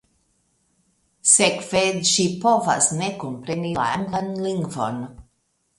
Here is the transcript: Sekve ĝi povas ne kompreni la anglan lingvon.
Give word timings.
Sekve 1.33 1.83
ĝi 2.13 2.27
povas 2.47 2.91
ne 3.03 3.13
kompreni 3.25 3.79
la 3.83 3.91
anglan 4.01 4.37
lingvon. 4.49 5.03